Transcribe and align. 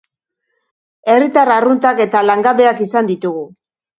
Herritar 1.15 1.51
arruntak 1.57 2.01
eta 2.07 2.23
langabeak 2.31 2.83
izan 2.89 3.13
ditugu. 3.15 3.45